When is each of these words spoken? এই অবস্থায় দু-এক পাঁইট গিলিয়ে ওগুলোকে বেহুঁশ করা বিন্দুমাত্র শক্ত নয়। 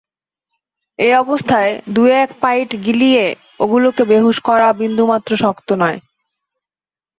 এই 0.99 1.13
অবস্থায় 1.15 1.71
দু-এক 1.87 2.29
পাঁইট 2.41 2.69
গিলিয়ে 2.85 3.25
ওগুলোকে 3.59 4.03
বেহুঁশ 4.05 4.37
করা 4.47 4.67
বিন্দুমাত্র 4.81 5.31
শক্ত 5.37 5.69
নয়। 5.81 5.99